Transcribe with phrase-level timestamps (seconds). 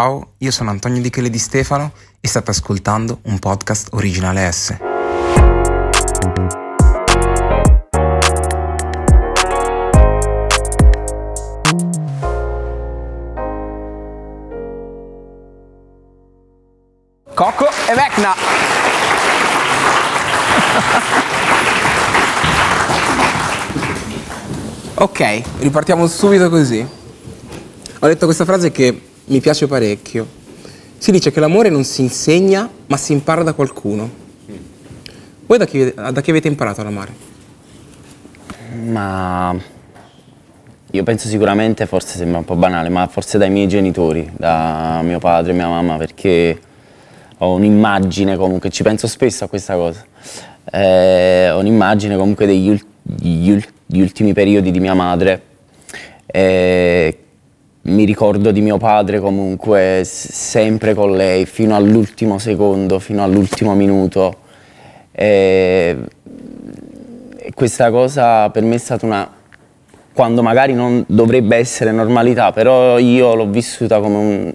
[0.00, 1.90] Ciao, io sono Antonio Di Chele di Stefano
[2.20, 4.76] e state ascoltando un podcast originale S.
[17.34, 18.34] Cocco e Vecna!
[24.94, 26.88] ok, ripartiamo subito così.
[27.98, 30.26] Ho detto questa frase che mi piace parecchio.
[30.98, 34.26] Si dice che l'amore non si insegna, ma si impara da qualcuno.
[35.46, 37.12] Voi da chi, da chi avete imparato ad amare?
[38.84, 39.56] Ma
[40.90, 45.18] io penso sicuramente, forse sembra un po' banale, ma forse dai miei genitori, da mio
[45.18, 46.60] padre e mia mamma, perché
[47.38, 50.04] ho un'immagine comunque, ci penso spesso a questa cosa,
[50.72, 55.42] eh, ho un'immagine comunque degli ul- gli ul- gli ultimi periodi di mia madre,
[56.26, 57.18] eh,
[57.82, 64.36] mi ricordo di mio padre comunque sempre con lei fino all'ultimo secondo, fino all'ultimo minuto.
[65.12, 65.96] E,
[67.54, 69.30] questa cosa per me è stata una
[70.12, 74.52] quando magari non dovrebbe essere normalità, però io l'ho vissuta come un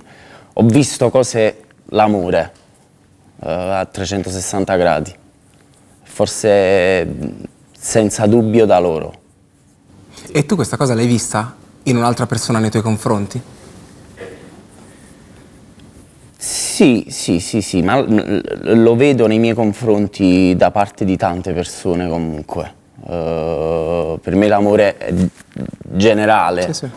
[0.54, 2.52] ho visto cos'è l'amore
[3.44, 5.16] eh, a 360 gradi.
[6.04, 7.08] Forse
[7.78, 9.22] senza dubbio da loro.
[10.32, 13.42] E tu questa cosa l'hai vista in un'altra persona nei tuoi confronti?
[16.38, 22.08] Sì, sì, sì, sì, ma lo vedo nei miei confronti da parte di tante persone
[22.10, 22.74] comunque.
[23.08, 25.14] Eh, per me l'amore è
[25.82, 26.64] generale.
[26.64, 26.90] Sì, sì.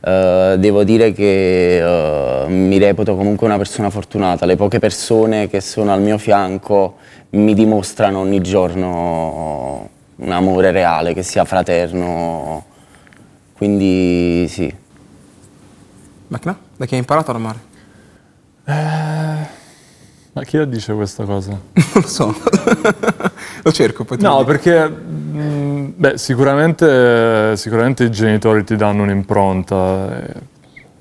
[0.00, 4.46] Eh, devo dire che eh, mi reputo comunque una persona fortunata.
[4.46, 6.94] Le poche persone che sono al mio fianco
[7.30, 12.65] mi dimostrano ogni giorno un amore reale, che sia fraterno.
[13.56, 14.74] Quindi sì.
[16.28, 16.58] Vecna?
[16.76, 17.58] Da chi hai imparato ad amare?
[20.32, 21.52] Ma chi la dice questa cosa?
[21.96, 22.34] Non lo so.
[23.62, 24.18] lo cerco poi.
[24.20, 30.32] No, perché mh, beh, sicuramente, sicuramente i genitori ti danno un'impronta, è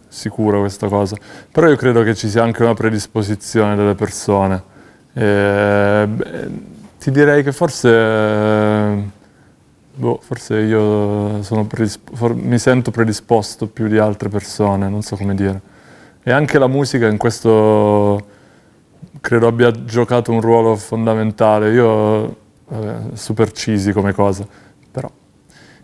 [0.08, 1.18] sicuro questa cosa.
[1.52, 4.64] Però io credo che ci sia anche una predisposizione delle persone.
[5.12, 6.50] E, beh,
[6.98, 7.90] ti direi che forse,
[9.96, 15.36] boh, forse io predisp- for- mi sento predisposto più di altre persone, non so come
[15.36, 15.62] dire.
[16.24, 18.26] E anche la musica in questo
[19.22, 21.72] credo abbia giocato un ruolo fondamentale.
[21.72, 22.36] Io,
[22.68, 24.46] vabbè, super cheesy come cosa,
[24.92, 25.10] però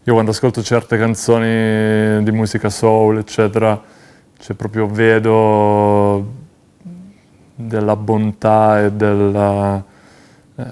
[0.03, 3.79] io quando ascolto certe canzoni di musica soul, eccetera,
[4.39, 6.39] cioè proprio vedo
[7.55, 9.83] della bontà e della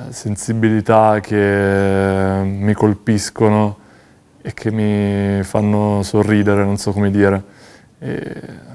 [0.09, 3.77] sensibilità che mi colpiscono
[4.41, 7.43] e che mi fanno sorridere, non so come dire.
[7.99, 8.67] E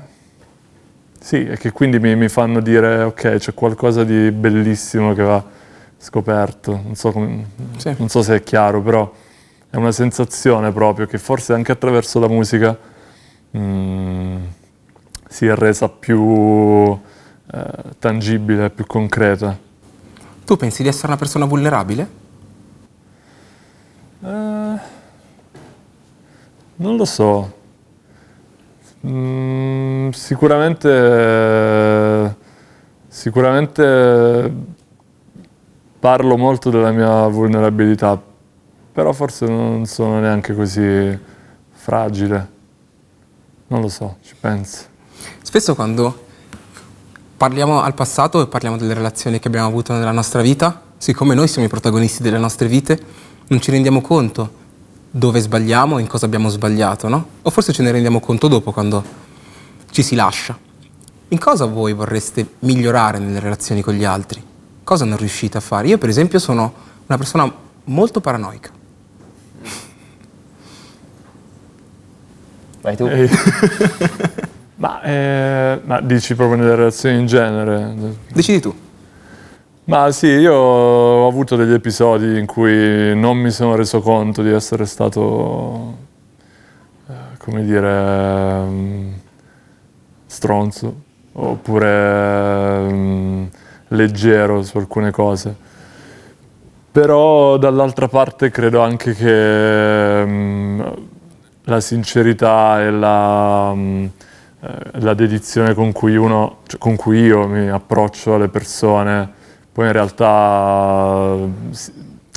[1.20, 5.42] sì, e che quindi mi, mi fanno dire ok, c'è qualcosa di bellissimo che va
[5.97, 6.78] scoperto.
[6.84, 7.46] Non so, come-
[7.78, 7.94] Sì.
[7.96, 9.10] non so se è chiaro, però
[9.70, 12.76] è una sensazione proprio che forse anche attraverso la musica
[13.56, 14.36] mm,
[15.28, 16.92] si è resa più
[17.52, 17.64] eh,
[17.98, 19.56] tangibile, più concreta.
[20.44, 22.09] Tu pensi di essere una persona vulnerabile?
[24.22, 24.78] Eh,
[26.77, 27.62] non lo so.
[29.06, 32.37] Mm, sicuramente,
[33.09, 34.53] sicuramente
[35.99, 38.21] parlo molto della mia vulnerabilità,
[38.93, 41.19] però forse non sono neanche così
[41.71, 42.53] fragile.
[43.69, 44.84] Non lo so, ci penso.
[45.43, 46.24] Spesso quando
[47.44, 51.47] parliamo al passato e parliamo delle relazioni che abbiamo avuto nella nostra vita, siccome noi
[51.47, 52.99] siamo i protagonisti delle nostre vite,
[53.49, 54.62] non ci rendiamo conto
[55.10, 57.27] dove sbagliamo e in cosa abbiamo sbagliato, no?
[57.43, 59.05] O forse ce ne rendiamo conto dopo quando
[59.91, 60.59] ci si lascia.
[61.28, 64.43] In cosa voi vorreste migliorare nelle relazioni con gli altri?
[64.82, 65.88] Cosa non riuscite a fare?
[65.88, 66.72] Io per esempio sono
[67.05, 67.53] una persona
[67.84, 68.71] molto paranoica.
[72.81, 73.06] Vai tu.
[74.77, 77.94] Ma, eh, ma dici proprio nelle relazioni in genere?
[78.32, 78.75] Decidi tu.
[79.85, 84.50] Ma sì, io ho avuto degli episodi in cui non mi sono reso conto di
[84.50, 85.97] essere stato,
[87.06, 89.12] eh, come dire, mm,
[90.26, 93.44] stronzo oppure mm,
[93.88, 95.55] leggero su alcune cose.
[96.91, 100.82] Però dall'altra parte credo anche che mm,
[101.65, 103.75] la sincerità e la,
[104.64, 109.28] eh, la dedizione con cui, uno, cioè, con cui io mi approccio alle persone
[109.72, 111.37] poi in realtà
[111.70, 111.93] s-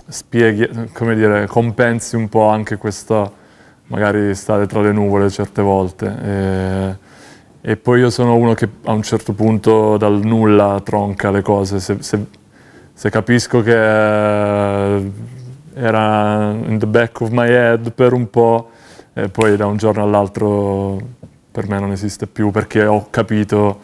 [0.08, 3.32] spieghi, come dire, compensi un po' anche questo
[3.88, 6.16] magari stare tra le nuvole certe volte.
[6.24, 6.98] E,
[7.62, 11.80] E poi io sono uno che a un certo punto dal nulla tronca le cose.
[11.80, 12.26] Se, se,
[12.94, 15.12] se capisco che eh,
[15.74, 18.70] era in the back of my head per un po'
[19.14, 20.98] e poi da un giorno all'altro
[21.58, 23.80] per me non esiste più perché ho capito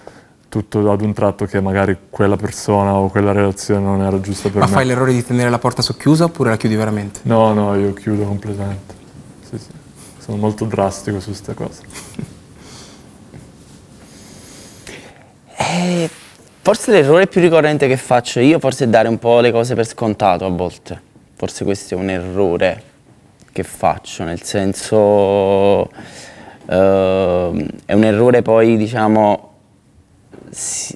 [0.48, 4.60] tutto ad un tratto che magari quella persona o quella relazione non era giusta per
[4.60, 4.72] Ma me.
[4.72, 7.22] fai l'errore di tenere la porta socchiusa oppure la chiudi veramente?
[7.24, 8.94] No, no, io chiudo completamente.
[9.50, 9.70] Sì, sì.
[10.20, 11.82] Sono molto drastico su queste cose.
[15.56, 16.10] Eh,
[16.62, 19.88] forse l'errore più ricorrente che faccio io forse è dare un po' le cose per
[19.88, 21.02] scontato a volte.
[21.36, 22.84] Forse questo è un errore
[23.52, 25.90] che faccio, nel senso
[26.68, 29.52] eh, è un errore poi diciamo
[30.50, 30.96] si-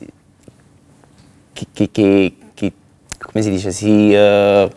[1.53, 2.73] che, che- che- che-
[3.19, 4.69] come si dice, si, eh,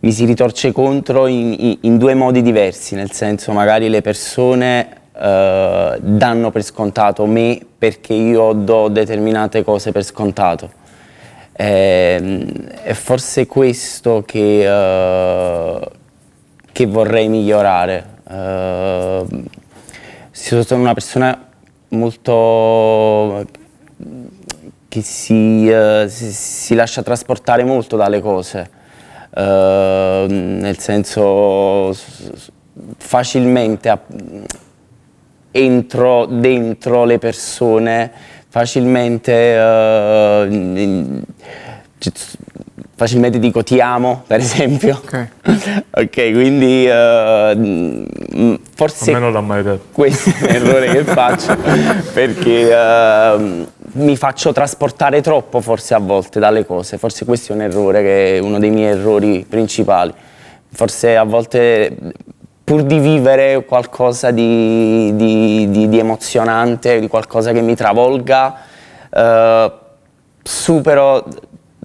[0.00, 4.88] mi si ritorce contro in, in- due modi diversi, nel senso magari le persone
[5.18, 10.70] eh, danno per scontato me perché io do determinate cose per scontato.
[11.52, 15.88] Ehm, È forse questo che, eh,
[16.72, 18.04] che vorrei migliorare.
[20.38, 21.46] Sono una persona
[21.88, 23.42] molto
[24.86, 28.70] che si, eh, si- si lascia trasportare molto dalle cose,
[29.38, 31.94] Eh, nel senso
[32.96, 34.10] facilmente app-
[35.50, 38.10] entro dentro le persone,
[38.48, 39.32] facilmente,
[40.48, 41.22] ci-
[42.96, 45.00] facilmente dico ti amo, per esempio.
[45.02, 45.28] Ok.
[45.96, 49.86] Ok, quindi mm, forse A me non l'ha mai detto.
[49.92, 51.56] questo è l'errore che faccio
[52.12, 57.62] perché ehm, mi faccio trasportare troppo forse a volte dalle cose, forse questo è un
[57.62, 60.12] errore che è uno dei miei errori principali,
[60.70, 61.96] forse a volte
[62.62, 68.54] pur di vivere qualcosa di, di- di- di emozionante, di qualcosa che mi travolga,
[69.10, 69.72] eh,
[70.42, 71.24] supero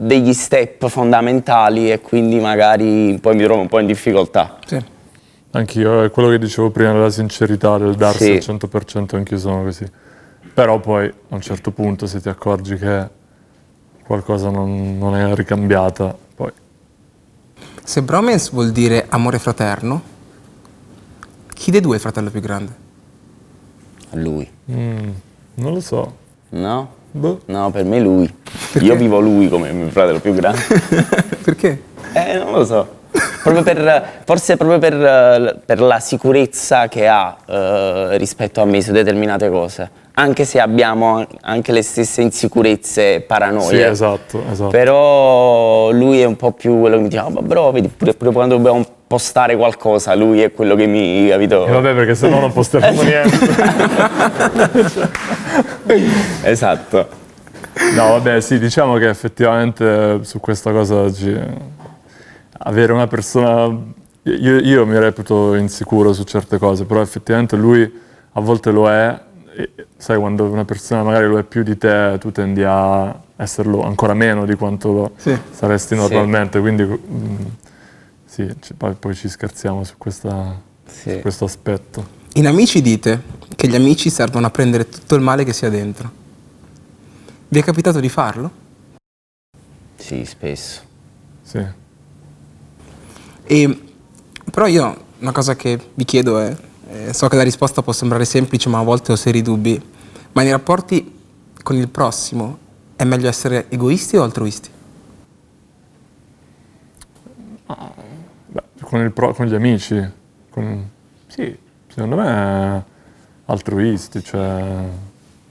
[0.01, 4.57] degli step fondamentali e quindi magari poi mi trovo un po' in difficoltà.
[4.65, 4.83] Sì.
[5.51, 8.49] Anch'io, è quello che dicevo prima della sincerità, del darsi Sì.
[8.49, 9.85] al 100%, anch'io sono così.
[10.53, 13.07] Però poi a un certo punto se ti accorgi che
[14.03, 16.51] qualcosa non, non è ricambiata, poi
[17.83, 20.01] Se bromance vuol dire amore fraterno,
[21.53, 22.75] chi dei due è il fratello più grande?
[24.13, 24.49] Lui.
[24.71, 25.09] mm,
[25.55, 26.15] non lo so.
[26.49, 26.99] No?
[27.11, 27.41] Boh.
[27.45, 28.33] No, per me lui.
[28.71, 28.87] Perché?
[28.87, 30.59] Io vivo lui come mio fratello più grande.
[31.43, 31.81] Perché?
[32.13, 32.99] eh, non lo so.
[33.43, 38.91] Proprio per, forse proprio per, per la sicurezza che ha eh, rispetto a me su
[38.91, 39.89] determinate cose.
[40.13, 43.67] Anche se abbiamo anche le stesse insicurezze e paranoie.
[43.67, 44.69] Sì, esatto, esatto.
[44.69, 48.13] Però lui è un po' più quello che mi dice, "Ah, ma bro, vedi, pure,
[48.13, 51.67] pure quando dobbiamo postare qualcosa, lui è quello che mi, capito?
[51.67, 53.37] E vabbè, perché sennò non posteremo niente.
[56.43, 57.09] Esatto.
[57.95, 61.37] No, vabbè, sì, diciamo che effettivamente su questa cosa oggi
[62.59, 63.99] avere una persona...
[64.23, 67.81] Io, io mi reputo insicuro su certe cose, però effettivamente lui
[68.31, 69.19] a volte lo è.
[69.57, 73.83] E, sai, quando una persona magari lo è più di te, tu tendi a esserlo
[73.83, 75.37] ancora meno di quanto lo Sì.
[75.51, 76.59] saresti normalmente.
[76.61, 77.35] Quindi mm,
[78.31, 81.11] sì, poi, poi ci scherziamo su, questa- Sì.
[81.11, 82.19] su questo aspetto.
[82.33, 83.21] In Amici dite
[83.55, 86.09] che gli amici servono a prendere tutto il male che sia dentro.
[87.49, 88.51] Vi è capitato di farlo?
[89.97, 90.81] Sì, spesso.
[91.43, 91.63] Sì.
[93.43, 93.81] E,
[94.49, 96.55] però io una cosa che vi chiedo è,
[96.89, 99.79] eh, so che la risposta può sembrare semplice ma a volte ho seri dubbi,
[100.31, 101.19] ma nei rapporti
[101.61, 102.57] con il prossimo
[102.95, 104.69] è meglio essere egoisti o altruisti?
[108.47, 110.05] Beh, con, il pro- con gli amici,
[110.49, 110.89] con-
[111.27, 111.57] sì,
[111.87, 112.83] secondo me
[113.45, 114.63] altruisti, cioè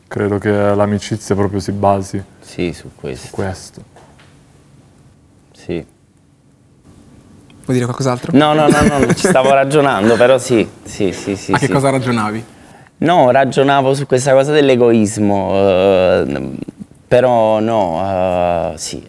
[0.07, 3.29] credo che l'amicizia proprio si basi Sì, su su questo.
[3.31, 3.83] questo.
[5.53, 5.73] Sì.
[7.65, 8.37] Vuoi dire qualcos'altro?
[8.37, 11.53] No, no, no, no, non ci stavo ragionando, però sì, sì, sì, sì.
[11.53, 11.73] A che sì.
[11.73, 12.45] cosa ragionavi?
[12.99, 16.51] No, ragionavo su questa cosa dell'egoismo, eh,
[17.09, 19.03] però no, eh, sì,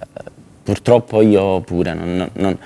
[0.64, 2.58] purtroppo io pure, non- non- non-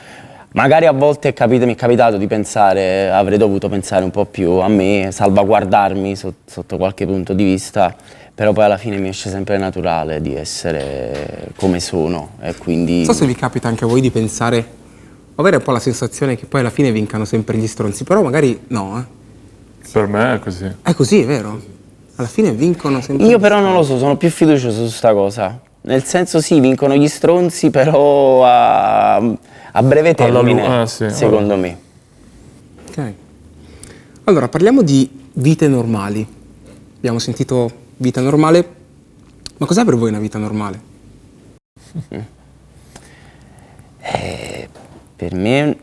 [0.56, 4.52] magari a volte capito- mi è capitato di pensare, avrei dovuto pensare un po' più
[4.52, 7.94] a me, salvaguardarmi so- sotto qualche punto di vista,
[8.34, 12.98] però poi alla fine mi esce sempre naturale di essere come sono e quindi...
[12.98, 14.66] Non so se vi capita anche a voi di pensare,
[15.36, 18.22] o avere un po' la sensazione che poi alla fine vincano sempre gli stronzi, però
[18.22, 19.14] magari no, eh.
[19.92, 20.72] Per me è così.
[20.82, 21.62] È così, è vero?
[22.16, 25.60] Alla fine vincono sempre Io però non lo so, sono più fiducioso su sta cosa.
[25.82, 29.22] Nel senso sì, vincono gli stronzi, però a,
[29.78, 31.78] a breve termine, ah, sì, secondo me.
[32.88, 33.14] Ok.
[34.24, 36.26] Allora, parliamo di vite normali.
[36.96, 38.68] Abbiamo sentito vita normale,
[39.58, 40.94] ma cos'è per voi una vita normale?
[44.08, 44.70] Eh,
[45.16, 45.76] per me,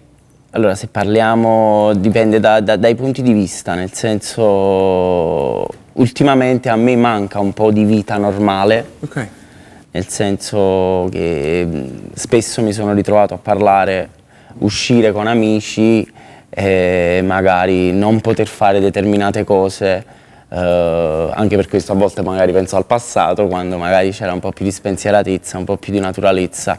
[0.50, 6.94] allora se parliamo, dipende da, da, dai punti di vista, nel senso, ultimamente a me
[6.94, 8.90] manca un po' di vita normale.
[9.00, 9.28] Ok.
[9.92, 14.08] Nel senso che mh, spesso mi sono ritrovato a parlare,
[14.58, 16.10] uscire con amici
[16.48, 20.04] e magari non poter fare determinate cose,
[20.50, 24.50] eh, anche per questo a volte magari penso al passato, quando magari c'era un po'
[24.50, 26.78] più di spensieratezza, un po' più di naturalezza.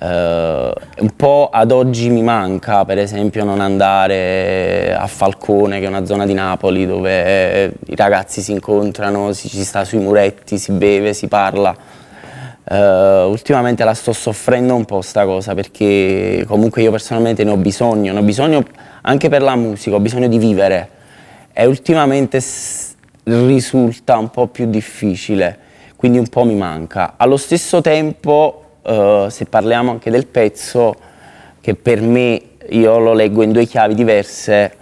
[0.00, 5.88] Eh, un po' ad oggi mi manca, per esempio, non andare a Falcone, che è
[5.88, 10.72] una zona di Napoli dove i ragazzi si incontrano, si, ci sta sui muretti, si
[10.72, 12.02] beve, si parla.
[12.66, 17.56] Eh, ultimamente la sto soffrendo un po' sta cosa perché comunque io personalmente ne ho
[17.56, 18.64] bisogno, ne ho bisogno
[19.02, 20.88] anche per la musica, ho bisogno di vivere
[21.52, 22.94] e ultimamente s-
[23.24, 25.58] risulta un po' più difficile,
[25.96, 27.14] quindi un po' mi manca.
[27.16, 30.94] Allo stesso tempo, eh, se parliamo anche del pezzo,
[31.60, 32.40] che per me
[32.70, 34.72] io lo leggo in due chiavi diverse,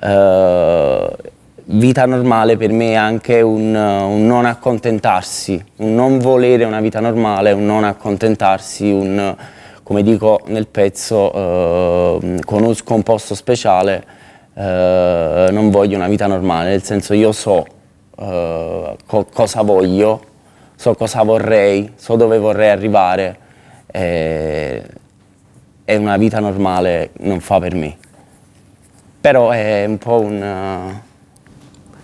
[0.00, 1.16] eh,
[1.68, 7.00] vita normale per me è anche un, un non accontentarsi, un non volere una vita
[7.00, 9.34] normale, un non accontentarsi, un,
[9.82, 14.04] come dico nel pezzo, eh, con un scomposto speciale,
[14.54, 17.66] eh, non voglio una vita normale, nel senso io so
[18.16, 20.22] eh, co- cosa voglio,
[20.76, 23.38] so cosa vorrei, so dove vorrei arrivare
[23.88, 24.84] e
[25.96, 27.96] una vita normale non fa per me.
[29.20, 31.00] Però è un po' un...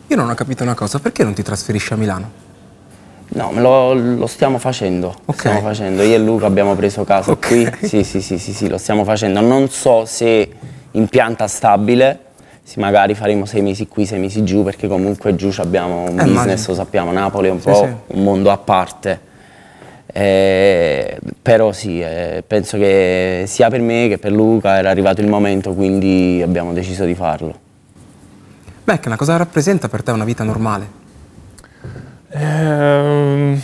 [0.08, 2.30] Io non ho capito una cosa, perché non ti trasferisci a Milano?
[3.34, 5.06] No, lo, lo stiamo facendo.
[5.08, 5.38] Lo Ok.
[5.38, 6.02] stiamo facendo.
[6.02, 7.46] Io e Luca abbiamo preso casa Ok.
[7.46, 7.88] qui.
[7.88, 9.40] Sì, sì, sì, sì, sì, lo stiamo facendo.
[9.40, 10.50] Non so se
[10.90, 12.18] in pianta stabile,
[12.62, 16.24] se magari faremo sei mesi qui, sei mesi giù, perché comunque giù abbiamo un Eh,
[16.24, 17.74] business, lo sappiamo, Napoli è un Sì, po'
[18.06, 18.14] sì.
[18.18, 19.30] un mondo a parte.
[20.14, 25.28] Eh, però sì, eh, penso che sia per me che per Luca era arrivato il
[25.28, 27.58] momento, quindi abbiamo deciso di farlo.
[28.84, 31.00] Beh, che cosa rappresenta per te una vita normale?
[32.30, 33.60] Ehm,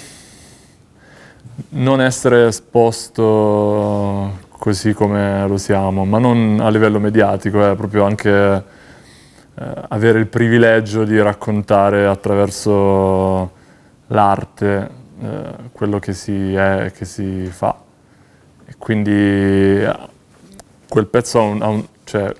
[1.71, 8.31] non essere esposto così come lo siamo, ma non a livello mediatico, è proprio anche
[9.55, 13.51] eh, avere il privilegio di raccontare attraverso
[14.09, 17.77] l'arte eh, quello che si è e che si fa.
[18.67, 19.97] E quindi eh,
[20.89, 22.35] quel pezzo ha un, ha un- cioè,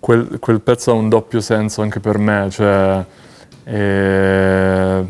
[0.00, 3.04] quel, quel pezzo ha un doppio senso anche per me, cioè
[3.64, 5.06] eh,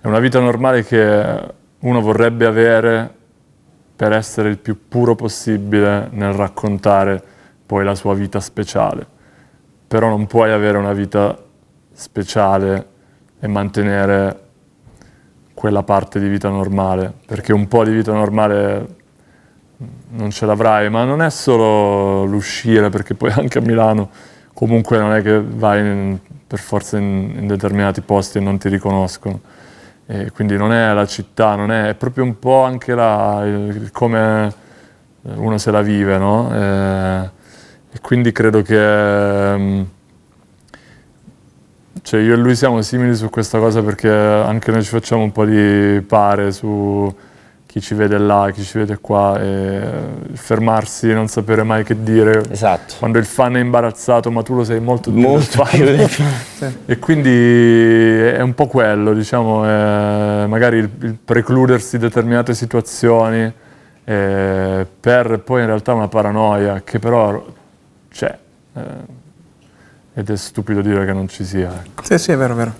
[0.00, 3.14] è una vita normale che uno vorrebbe avere
[3.94, 7.22] per essere il più puro possibile nel raccontare
[7.64, 9.06] poi la sua vita speciale.
[9.88, 11.36] Però non puoi avere una vita
[11.92, 12.88] speciale
[13.40, 14.40] e mantenere
[15.54, 18.97] quella parte di vita normale, perché un po' di vita normale
[20.10, 24.10] non ce l'avrai, ma non è solo l'uscire, perché poi anche a Milano
[24.52, 28.68] comunque non è che vai in- per forza in, in determinati posti e non ti
[28.68, 29.40] riconoscono.
[30.06, 33.90] E quindi non è la città, non è, è proprio un po' anche la, il-
[33.92, 34.52] come
[35.22, 36.50] uno se la vive, no?
[36.54, 37.30] E,
[37.92, 39.82] e quindi credo che mm,
[42.02, 45.32] cioè io e lui siamo simili su questa cosa perché anche noi ci facciamo un
[45.32, 47.12] po' di pare su
[47.68, 49.80] chi ci vede là, chi ci vede qua e
[50.32, 52.42] fermarsi, non sapere mai che dire.
[52.50, 52.94] Esatto.
[52.98, 55.84] Quando il fan è imbarazzato, ma tu lo sei molto più del Molto fan.
[55.84, 56.08] del
[56.86, 63.52] E quindi è un po' quello, diciamo, eh, magari il, il precludersi determinate situazioni
[64.04, 67.44] eh, per poi in realtà una paranoia che però
[68.10, 68.38] c'è.
[68.76, 68.80] eh,
[70.14, 71.70] ed è stupido dire che non ci sia.
[71.84, 72.02] ecco.
[72.02, 72.72] Sì, sì, è vero, è vero.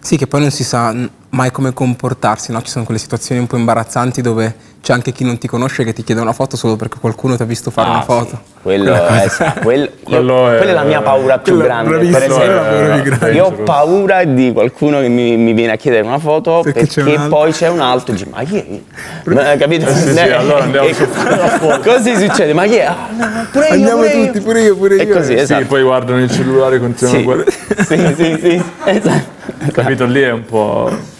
[0.00, 0.94] Sì, che poi non si sa
[1.36, 2.62] mai come comportarsi, no?
[2.62, 5.92] Ci sono quelle situazioni un po' imbarazzanti dove c'è anche chi non ti conosce che
[5.92, 8.06] ti chiede una foto solo perché qualcuno ti ha visto fare Ah, una sì.
[8.06, 8.40] foto.
[8.62, 9.28] Quello è,
[9.60, 11.90] quel- io- Quello è- quella è la mia paura più quello grande.
[11.98, 13.32] Per quello esempio, grande.
[13.32, 17.02] io ho paura di qualcuno che mi, mi viene a chiedere una foto Perché perché,
[17.02, 18.80] c'è un poi c'è un altro e dice ma chi è?
[19.24, 19.92] Ma, capito?
[19.92, 21.06] sì, sì, allora andiamo E- su-
[21.84, 22.84] Così succede, ma chi è?
[22.84, 24.26] Ah, no, no, pure io, Andiamo pure io.
[24.26, 25.14] tutti, pure io, pure E io.
[25.14, 25.60] così, Sì, esatto.
[25.62, 27.50] Sì, poi guardano il cellulare e continuano Sì, a guardare.
[27.84, 29.72] sì, sì, sì, esatto.
[29.72, 30.04] Capito?
[30.06, 31.14] Lì è un po'...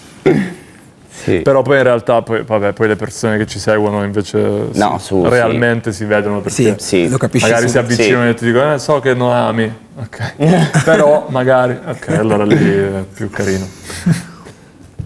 [1.08, 1.40] Sì.
[1.40, 5.22] Però poi in realtà poi, vabbè, poi le persone che ci seguono invece No, su,
[5.24, 5.28] sì.
[5.30, 7.08] realmente si vedono perché Sì, Sì.
[7.08, 10.34] lo capisci magari si avvicinano e ti dicono eh, so che non ami, ok.
[10.84, 13.66] Però magari, ok, allora lì è più carino.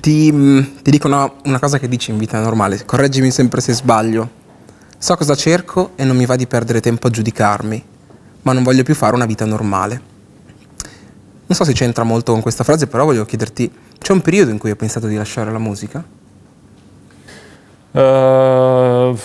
[0.01, 3.73] Ti, mm, ti dico una, una cosa che dici in vita normale, correggimi sempre se
[3.73, 4.29] sbaglio.
[4.99, 7.85] So cosa cerco e non mi va di perdere tempo a giudicarmi,
[8.43, 10.09] ma non voglio più fare una vita normale.
[11.51, 14.59] Non so se c'entra molto con questa frase, però voglio chiederti, c'è un periodo in
[14.59, 16.05] cui hai pensato di lasciare la musica?
[17.91, 19.19] Uh,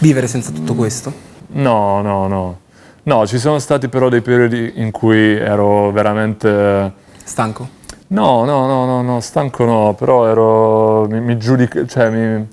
[0.00, 1.10] Vivere senza tutto questo?
[1.52, 2.58] No, no, no.
[3.04, 6.92] No, ci sono stati però dei periodi in cui ero veramente...
[7.24, 7.66] Stanco?
[8.08, 11.06] No, no, no, no, no stanco no, però ero...
[11.08, 12.46] mi, mi giudic- cioè mi,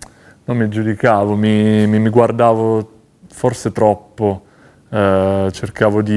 [0.45, 2.89] non mi giudicavo, mi, mi, mi guardavo
[3.27, 4.43] forse troppo,
[4.89, 6.13] eh, cercavo di...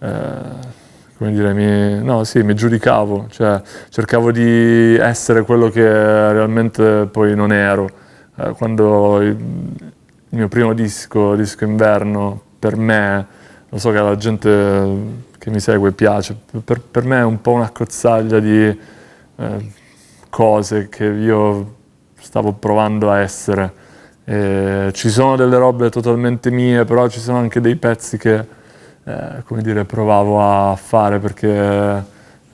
[0.00, 0.72] Eh,
[1.16, 7.34] come dire, mi, no, sì, mi giudicavo, cioè cercavo di essere quello che realmente poi
[7.36, 7.88] non ero.
[8.36, 9.36] Eh, quando il,
[10.30, 13.26] mio primo disco, disco inverno, per me,
[13.68, 17.52] lo so che alla gente che mi segue piace, per, per me è un po'
[17.52, 18.78] una cozzaglia di
[19.36, 19.72] eh,
[20.30, 21.74] cose che io
[22.18, 23.82] stavo provando a essere.
[24.24, 28.62] E ci sono delle robe totalmente mie, però ci sono anche dei pezzi che
[29.04, 32.04] eh, come dire, provavo a fare perché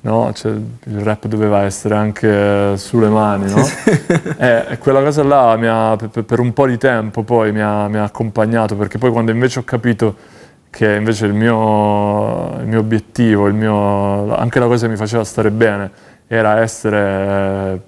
[0.00, 0.32] no?
[0.32, 3.62] cioè, il rap doveva essere anche sulle mani, no?
[4.38, 8.04] e, quella cosa là ha, per, un po' di tempo poi mi ha, mi ha,
[8.04, 10.38] accompagnato perché poi quando invece ho capito
[10.70, 15.24] che invece il mio, il mio obiettivo, il mio, anche la cosa che mi faceva
[15.24, 15.90] stare bene
[16.26, 17.80] era essere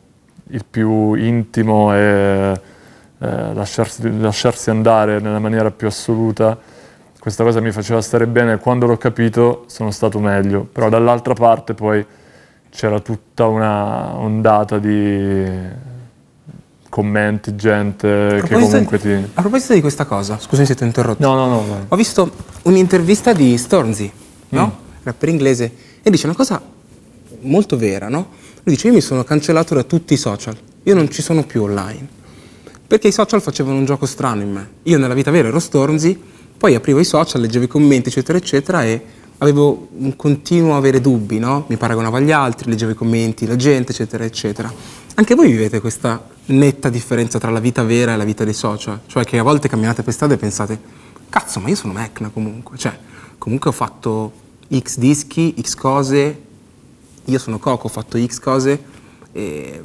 [0.48, 2.60] il più intimo e
[3.18, 6.58] eh, lasciarsi, lasciarsi andare nella maniera più assoluta
[7.22, 11.34] questa cosa mi faceva stare bene e quando l'ho capito sono stato meglio, però dall'altra
[11.34, 12.04] parte poi
[12.68, 15.48] c'era tutta una ondata di
[16.88, 19.12] commenti, gente che comunque ti...
[19.34, 21.24] A proposito di questa cosa, scusami se ti ho interrotto.
[21.24, 21.64] No, no, no.
[21.64, 21.84] Vai.
[21.86, 22.28] Ho visto
[22.62, 24.10] un'intervista di Stormzy,
[24.48, 24.66] no?
[24.66, 25.04] Mm.
[25.04, 26.60] Rapper inglese, e dice una cosa
[27.42, 28.30] molto vera, no?
[28.64, 31.62] Lui dice, io mi sono cancellato da tutti i social, io non ci sono più
[31.62, 32.08] online,
[32.84, 34.68] perché i social facevano un gioco strano in me.
[34.82, 36.30] Io nella vita vera ero Stormzy,
[36.62, 39.04] poi aprivo i social, leggevo i commenti, eccetera, eccetera, e
[39.38, 41.64] avevo un continuo avere dubbi, no?
[41.66, 44.72] Mi paragonavo agli altri, leggevo i commenti, la gente, eccetera, eccetera.
[45.14, 49.00] Anche voi vivete questa netta differenza tra la vita vera e la vita dei social?
[49.06, 50.80] Cioè che a volte camminate per strada e pensate,
[51.28, 52.78] cazzo, ma io sono Mecna comunque.
[52.78, 52.96] Cioè,
[53.38, 54.32] comunque ho fatto
[54.72, 56.42] X dischi, X cose,
[57.24, 58.80] io sono Coco, ho fatto X cose,
[59.32, 59.82] e,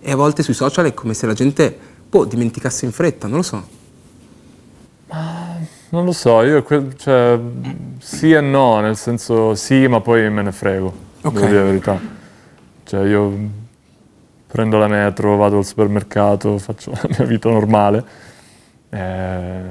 [0.00, 3.36] e a volte sui social è come se la gente, boh, dimenticasse in fretta, non
[3.36, 3.66] lo so.
[5.90, 6.62] Non lo so, io
[6.96, 7.38] cioè,
[7.98, 11.32] sì e no, nel senso sì, ma poi me ne frego, okay.
[11.32, 11.98] devo dire la verità.
[12.84, 13.32] Cioè io
[14.46, 18.04] prendo la metro, vado al supermercato, faccio la mia vita normale.
[18.90, 19.62] Eh,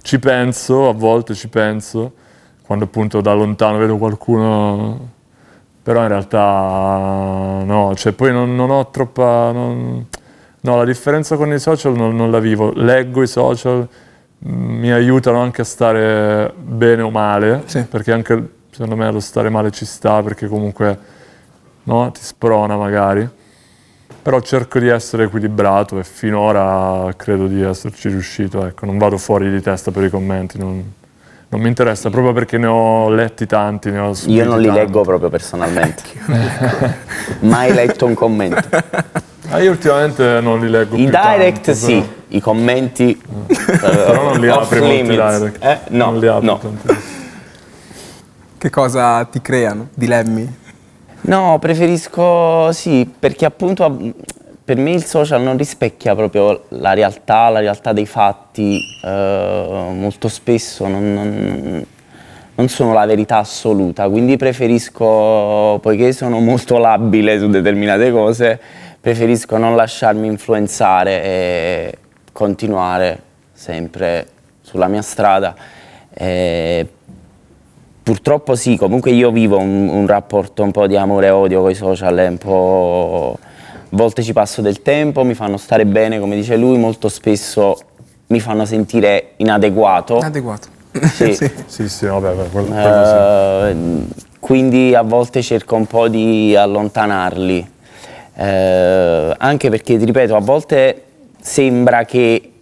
[0.00, 2.12] ci penso, a volte ci penso,
[2.62, 5.10] quando appunto da lontano vedo qualcuno,
[5.82, 9.52] però in realtà no, cioè poi non, non ho troppa...
[9.52, 10.06] Non,
[10.60, 13.86] no, la differenza con i social non, non la vivo, leggo i social
[14.44, 17.82] mi aiutano anche a stare bene o male, sì.
[17.82, 20.98] perché anche secondo me lo stare male ci sta, perché comunque
[21.84, 23.28] no, ti sprona magari.
[24.22, 29.50] Però cerco di essere equilibrato e finora credo di esserci riuscito, ecco, non vado fuori
[29.50, 30.92] di testa per i commenti, non,
[31.48, 34.80] non mi interessa, proprio perché ne ho letti tanti, ne ho Io non li tanti.
[34.80, 36.02] leggo proprio personalmente.
[37.40, 38.68] Mai letto un commento.
[39.52, 42.06] Ah, io ultimamente non li leggo I più direct tanto, sì, però.
[42.28, 43.46] i commenti uh,
[43.78, 45.62] però non li apri molti direct.
[45.62, 45.78] Eh?
[45.88, 46.60] No, non li apri no.
[48.56, 49.88] Che cosa ti creano?
[49.92, 50.56] Dilemmi?
[51.22, 54.14] No, preferisco sì, perché appunto
[54.64, 60.28] per me il social non rispecchia proprio la realtà, la realtà dei fatti, eh, molto
[60.28, 61.86] spesso non, non,
[62.54, 68.60] non, sono la verità assoluta, quindi preferisco, poiché sono molto labile su determinate cose,
[69.02, 71.98] preferisco non lasciarmi influenzare e
[72.30, 73.20] continuare
[73.52, 74.28] sempre
[74.60, 75.56] sulla mia strada.
[76.14, 76.86] E
[78.00, 81.70] purtroppo sì, comunque io vivo un, un rapporto un po' di amore e odio con
[81.70, 83.38] i social, un po'...
[83.40, 87.76] a volte ci passo del tempo, mi fanno stare bene, come dice lui, molto spesso
[88.28, 90.18] mi fanno sentire inadeguato.
[90.18, 90.68] Inadeguato.
[91.12, 94.24] Sì, sì, sì, sì vabbè, quello, quello sì.
[94.38, 97.70] quindi a volte cerco un po' di allontanarli
[98.34, 101.02] eh, anche perché, ti ripeto, a volte
[101.40, 102.52] sembra che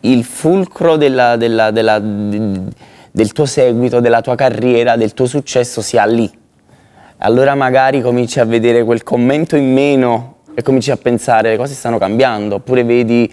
[0.00, 6.04] il fulcro della, della, della, del tuo seguito, della tua carriera, del tuo successo sia
[6.06, 6.30] lì.
[7.18, 11.74] Allora magari cominci a vedere quel commento in meno e cominci a pensare le cose
[11.74, 13.30] stanno cambiando, oppure vedi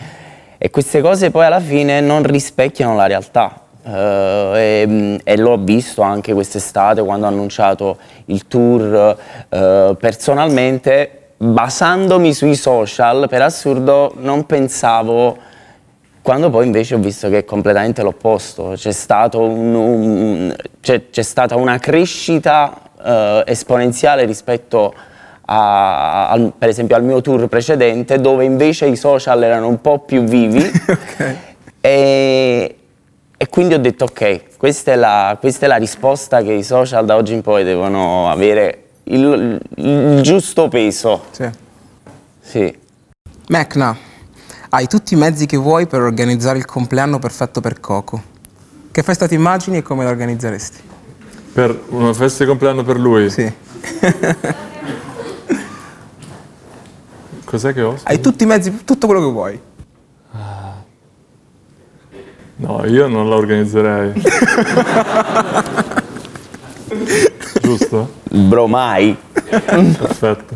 [0.58, 3.62] e queste cose poi alla fine non rispecchiano la realtà.
[3.84, 12.34] Uh, e, e, l'ho visto anche quest'estate quando ho annunciato il tour uh, personalmente basandomi
[12.34, 15.38] sui social, per assurdo non pensavo
[16.28, 21.22] quando poi invece ho visto che è completamente l'opposto, c'è, stato un, un, c'è, c'è
[21.22, 24.94] stata una crescita eh, esponenziale rispetto
[25.46, 30.00] a, al, per esempio al mio tour precedente dove invece i social erano un po'
[30.00, 31.38] più vivi okay.
[31.80, 32.76] e,
[33.38, 37.06] e, quindi ho detto ok, questa è, la, questa è la risposta che i social
[37.06, 41.26] da oggi in poi devono avere il, il giusto peso.
[41.32, 41.50] Sì.
[42.42, 42.78] sì.
[43.50, 43.96] Mecna,
[44.70, 48.22] hai tutti i mezzi che vuoi per organizzare il compleanno perfetto per Coco.
[48.92, 50.82] Che festa ti immagini e come la organizzeresti?
[51.54, 53.30] Per una festa di compleanno per lui?
[53.30, 53.52] Sì.
[57.46, 57.98] Cos'è che ho?
[58.04, 59.62] Hai tutti i mezzi, tutto quello che vuoi.
[62.60, 64.14] No, io non la organizzerei.
[67.68, 68.10] Giusto?
[68.30, 69.16] Bro, mai.
[69.34, 70.56] Perfetto.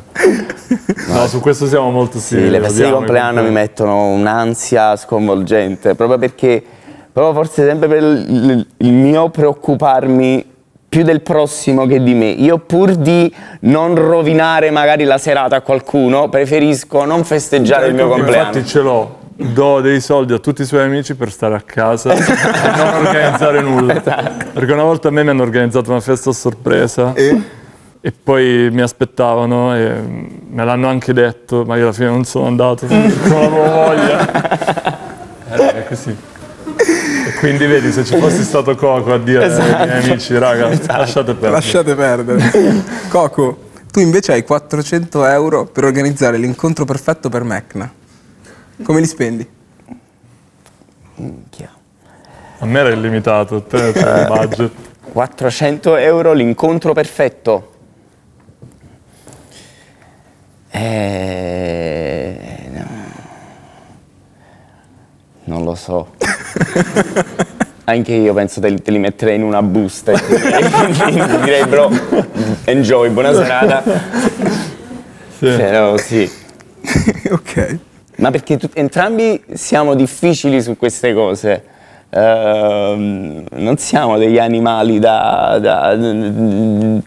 [1.08, 2.47] No, su questo siamo molto simili.
[2.47, 6.63] Sì, le feste di compleanno mi mettono un'ansia sconvolgente, proprio perché,
[7.12, 10.45] proprio forse sempre per il, il mio preoccuparmi
[10.88, 12.30] più del prossimo che di me.
[12.30, 18.08] Io pur di non rovinare magari la serata a qualcuno, preferisco non festeggiare il mio
[18.08, 18.47] compleanno.
[18.47, 22.13] Infatti ce l'ho, do dei soldi a tutti i suoi amici per stare a casa
[22.13, 23.99] e non organizzare nulla.
[23.99, 24.45] Esatto.
[24.54, 27.41] Perché una volta a me mi hanno organizzato una festa a sorpresa e,
[27.99, 29.91] e poi mi aspettavano e
[30.49, 34.99] me l'hanno anche detto, ma io alla fine non sono andato, non avevo voglia.
[35.54, 36.15] Eh, è così.
[37.27, 39.75] E quindi vedi, se ci fossi stato Coco a dire esatto.
[39.75, 40.97] ai miei amici, raga, esatto.
[40.97, 41.51] lasciate perdere.
[41.51, 42.51] Lasciate perdere.
[43.10, 43.58] Coco,
[43.91, 47.91] tu invece hai 400 euro per organizzare l'incontro perfetto per Mecna.
[48.84, 49.48] Come li spendi?
[51.15, 51.70] Minchia.
[52.60, 54.72] A me era illimitato, a te il budget.
[55.12, 57.70] 400 euro l'incontro perfetto.
[60.70, 62.86] Eh, no.
[65.44, 66.15] Non lo so.
[67.84, 71.91] Anche io penso te, te li metterei in una busta e ti direi bro,
[72.65, 73.84] enjoy, buona serata.
[75.38, 75.46] Sì.
[75.46, 76.32] Però sì.
[77.32, 77.80] ok.
[78.17, 81.63] Ma perché tu, entrambi siamo difficili su queste cose.
[82.10, 87.02] Uh, non siamo degli animali da, da, da,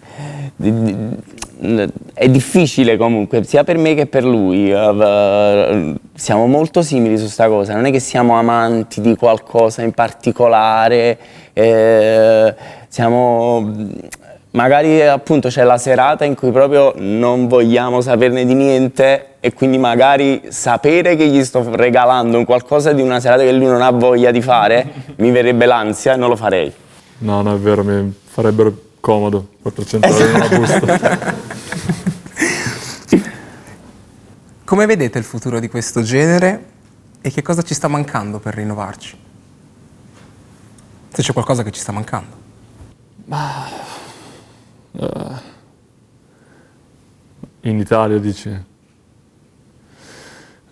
[2.14, 7.49] è difficile comunque sia per me che per lui uh, siamo molto simili su questa
[7.49, 11.19] cosa non è che siamo amanti di qualcosa in particolare
[11.53, 12.55] eh,
[12.88, 13.73] siamo
[14.51, 19.77] magari appunto c'è la serata in cui proprio non vogliamo saperne di niente e quindi
[19.77, 23.91] magari sapere che gli sto regalando un qualcosa di una serata che lui non ha
[23.91, 26.73] voglia di fare mi verrebbe l'ansia e non lo farei.
[27.19, 31.35] No, no, è vero, mi farebbero comodo 400 euro in una busta.
[34.65, 36.65] Come vedete il futuro di questo genere
[37.21, 39.19] e che cosa ci sta mancando per rinnovarci?
[41.13, 42.35] Se c'è qualcosa che ci sta mancando.
[43.27, 43.93] Ma
[44.97, 45.35] Uh,
[47.63, 48.73] in Italia dici?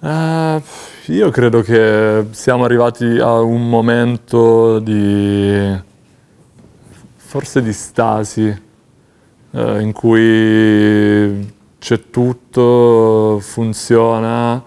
[0.02, 0.60] Uh,
[1.12, 5.80] io credo che siamo arrivati a un momento di
[7.14, 8.62] forse di stasi
[9.50, 14.60] uh, in cui c'è tutto, funziona,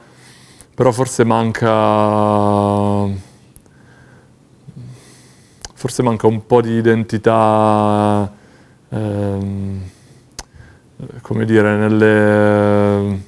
[0.74, 3.06] però forse manca
[5.74, 8.32] forse manca un po' di identità
[8.88, 9.82] ehm,
[11.22, 13.22] come dire, nelle,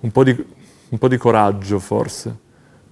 [0.00, 0.51] un, po di,
[0.92, 2.36] un, po di, coraggio forse,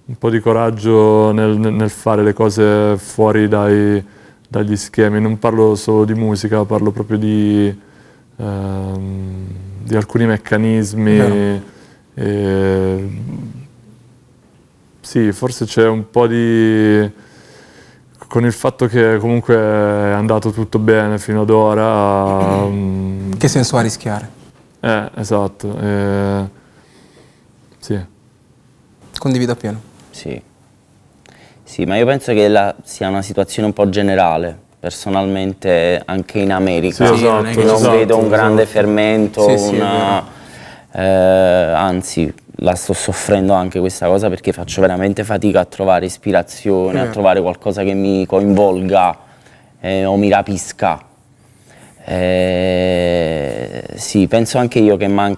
[0.05, 4.03] un po' di coraggio nel, nel fare le cose fuori dai,
[4.47, 5.21] dagli schemi.
[5.21, 7.79] Non parlo solo di musica, parlo proprio di,
[8.35, 9.45] ehm,
[9.83, 11.17] di alcuni meccanismi.
[11.17, 11.61] No.
[12.13, 13.09] E,
[14.99, 17.29] sì, forse c'è un po' di
[18.31, 22.65] con il fatto che comunque è andato tutto bene fino ad ora.
[23.37, 24.29] Che senso ha rischiare?
[24.79, 25.77] Eh, esatto.
[25.77, 26.49] Eh,
[27.81, 27.99] sì.
[29.17, 29.81] Condivido appieno.
[30.11, 30.41] Sì.
[31.63, 34.69] Sì, ma io penso che la, sia una situazione un po' generale.
[34.79, 38.79] Personalmente anche in America sì, esatto, non esatto, vedo un grande esatto.
[38.79, 40.25] fermento, sì, una,
[40.91, 46.99] eh, anzi la sto soffrendo anche questa cosa perché faccio veramente fatica a trovare ispirazione,
[46.99, 47.07] eh.
[47.07, 49.17] a trovare qualcosa che mi coinvolga
[49.79, 51.05] eh, o mi rapisca.
[52.03, 55.37] Eh, sì, penso anche io che man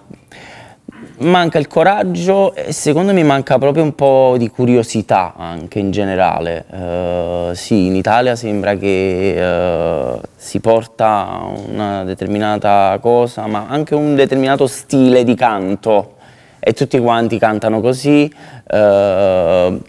[1.23, 6.65] manca il coraggio e secondo me manca proprio un po' di curiosità anche in generale.
[6.69, 14.15] Uh, sì, in Italia sembra che uh, si porta una determinata cosa, ma anche un
[14.15, 16.15] determinato stile di canto
[16.59, 18.31] e tutti quanti cantano così.
[18.69, 19.81] Uh,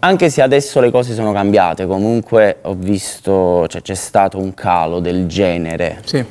[0.00, 5.00] Anche se adesso le cose sono cambiate, comunque ho visto, cioè c'è stato un calo
[5.00, 5.98] del genere.
[6.04, 6.24] Sì.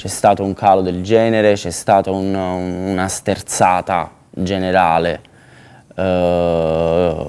[0.00, 5.20] C'è stato un calo del genere, c'è stata un- un- una sterzata generale.
[5.94, 7.26] Eh,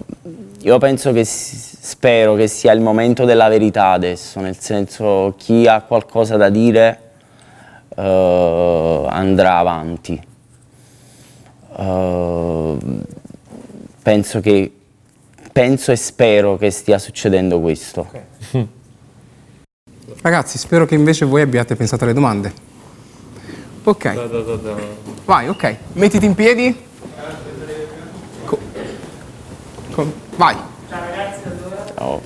[0.62, 5.82] io penso che, spero che sia il momento della verità adesso, nel senso chi ha
[5.82, 7.00] qualcosa da dire
[7.94, 10.26] eh, andrà avanti.
[11.78, 12.78] Eh,
[14.02, 14.74] penso che
[15.52, 18.08] penso e spero che stia succedendo questo.
[20.22, 22.54] Ragazzi, spero che invece voi abbiate pensato alle domande.
[23.84, 24.14] Ok.
[25.26, 25.76] Vai, ok.
[25.94, 26.78] Mettiti in piedi.
[28.46, 28.60] Co-
[29.92, 30.56] co- vai.
[31.96, 32.22] Oh.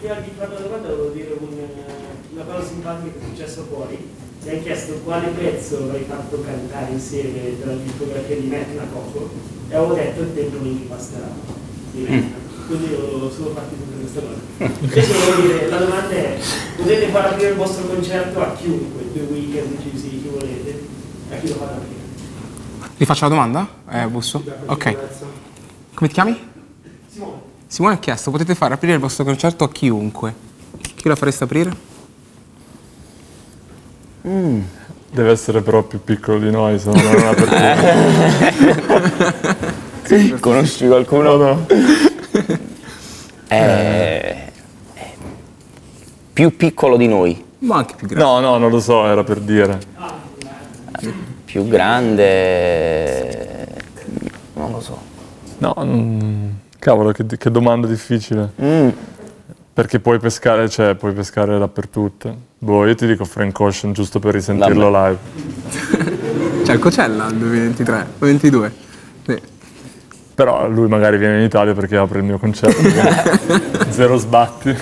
[0.00, 1.48] Prima di fare la domanda volevo dire un-
[2.34, 4.08] una cosa simpatica che è successo fuori.
[4.42, 9.28] Mi hai chiesto quale pezzo avrei fatto cantare insieme della discografia di Metna Coco
[9.68, 11.28] e avevo detto il tempo non ti basterà
[11.92, 12.48] di Metna.
[12.70, 14.38] Quindi ho solo fatto tutta questa cosa.
[14.80, 16.38] Invece volevo dire, la domanda è,
[16.76, 20.86] potete far aprire il vostro concerto a chiunque, due weekend, chiusi, chi volete,
[21.32, 21.98] a chi lo fate aprire?
[22.96, 23.68] Rifaccio la domanda?
[23.90, 24.44] Eh, Busso?
[24.66, 24.96] Ok.
[25.94, 26.38] Come ti chiami?
[27.08, 27.32] Simone.
[27.66, 30.32] Simone ha chiesto, potete fare aprire il vostro concerto a chiunque.
[30.94, 31.74] Chi la fareste aprire?
[34.22, 37.78] Deve essere però più piccolo di noi, se no non è un'apertura.
[40.38, 41.36] Conosci qualcuno?
[41.36, 41.66] No, no.
[43.50, 44.52] Eh,
[44.94, 45.12] eh,
[46.32, 48.24] più piccolo di noi, Ma anche più grande.
[48.24, 49.78] No, no, non lo so, era per dire.
[51.44, 53.66] più grande,
[54.54, 54.98] non lo so.
[55.58, 58.52] No, mm, cavolo, che, che domanda difficile.
[59.72, 62.48] Perché puoi pescare, cioè, puoi pescare dappertutto.
[62.58, 65.18] Boh, io ti dico Frank Ocean giusto per risentirlo live.
[66.62, 68.88] C'è il Cocella il 2023, 2022.
[70.34, 72.80] Però lui magari viene in Italia perché apre il mio concerto.
[73.90, 74.74] Zero sbatti.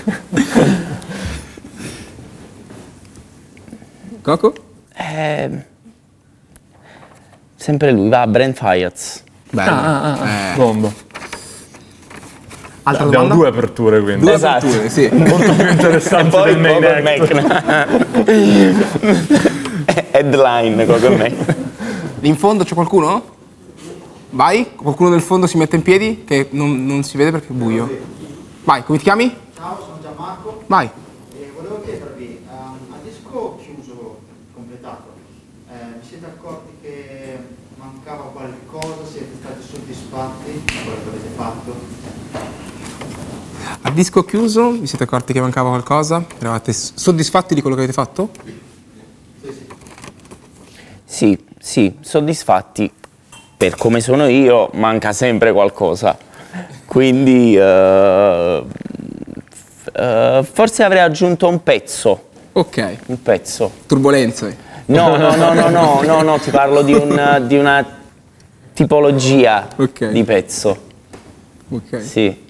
[4.22, 4.52] Coco?
[4.94, 5.50] Eh,
[7.56, 9.22] sempre lui, va, Brent Fiats.
[9.50, 10.24] Bello.
[10.24, 10.92] Eh, Bomba.
[12.82, 13.34] altra Abbiamo domanda?
[13.34, 14.20] due aperture quindi.
[14.24, 14.66] Due Esatto.
[14.66, 15.08] aperture, sì.
[15.14, 16.58] Molto più interessanti Poi del
[17.02, 17.42] main Coco act.
[17.42, 18.06] Mac.
[20.12, 21.32] Headline, Coco Mac.
[22.20, 23.36] In fondo c'è qualcuno?
[24.30, 27.52] Vai, qualcuno del fondo si mette in piedi, che non, non si vede perché è
[27.52, 27.88] buio.
[28.62, 29.34] Vai, come ti chiami?
[29.56, 30.90] Ciao, sono Gianmarco Vai.
[31.32, 34.20] e volevo chiedervi, ehm, a disco chiuso,
[34.52, 35.14] completato,
[35.70, 37.38] eh, vi siete accorti che
[37.78, 41.74] mancava qualcosa, siete stati soddisfatti di quello che avete fatto?
[43.80, 46.22] A disco chiuso, vi siete accorti che mancava qualcosa?
[46.38, 48.30] Eravate soddisfatti di quello che avete fatto?
[51.06, 52.92] Sì, sì, soddisfatti.
[53.58, 56.16] Per come sono io, manca sempre qualcosa.
[56.86, 58.64] Quindi f-
[59.92, 62.22] eh, forse avrei aggiunto un pezzo.
[62.52, 62.96] Ok.
[63.06, 63.70] Un pezzo.
[63.86, 64.56] Turbolenze.
[64.86, 67.84] No, no, no, no, no, no, no, ti parlo di, un- di una
[68.72, 70.06] tipologia Ok.
[70.10, 70.78] di pezzo.
[71.70, 72.00] Ok.
[72.00, 72.46] Sì.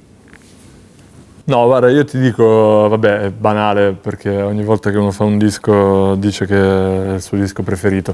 [1.44, 5.38] No, guarda, io ti dico, vabbè, è banale perché ogni volta che uno fa un
[5.38, 8.12] disco dice che è il suo disco preferito.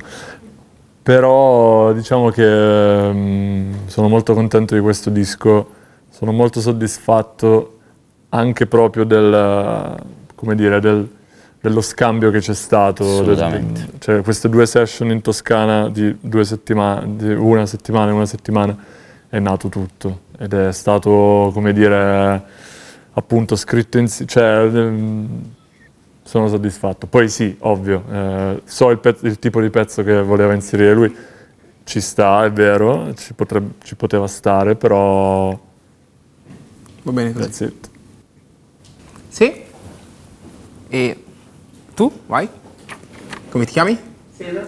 [1.04, 2.42] Però diciamo che
[3.12, 5.68] mm, sono molto contento di questo disco,
[6.08, 7.78] sono molto soddisfatto
[8.30, 9.98] anche proprio del,
[10.34, 11.06] come dire, del-
[11.60, 13.04] dello scambio che c'è stato.
[13.04, 13.80] Assolutamente.
[13.80, 18.26] Del- cioè, queste due session in Toscana di due settimane, di una settimana e una
[18.26, 18.74] settimana,
[19.28, 20.20] è nato tutto.
[20.38, 22.42] Ed è stato, come dire,
[23.12, 25.42] appunto scritto insieme, cioè ehm,
[26.24, 27.06] sono soddisfatto.
[27.06, 31.14] Poi sì, ovvio, eh, so il, pezzo- il tipo di pezzo che voleva inserire lui,
[31.84, 35.56] ci sta, è vero, ci, potrebbe- ci poteva stare, però
[37.02, 37.90] Va bene it.
[39.28, 39.62] Sì?
[40.88, 41.24] E
[41.94, 42.10] tu?
[42.26, 42.48] Vai.
[43.50, 43.98] Come ti chiami?
[44.34, 44.66] Sera?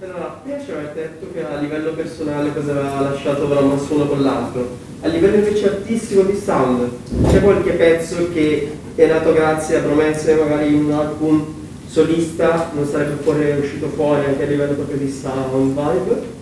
[0.00, 4.22] Allora, prima ci avete detto che a livello personale cosa aveva lasciato mosso uno con
[4.22, 4.76] l'altro.
[5.02, 6.90] A livello invece artistico di sound,
[7.28, 13.22] c'è qualche pezzo che è nato grazie a promesse, magari un album solista, non sarebbe
[13.22, 16.32] fuori, uscito fuori anche a livello proprio di sound, vibe?